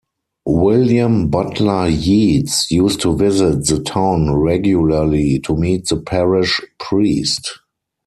William 0.47 1.27
Butler 1.29 1.87
Yeats 1.87 2.71
used 2.71 3.01
to 3.01 3.15
visit 3.15 3.67
the 3.67 3.83
town 3.83 4.33
regularly 4.33 5.37
to 5.41 5.55
meet 5.55 5.89
the 5.89 5.97
parish 6.01 6.59
priest. 6.79 7.59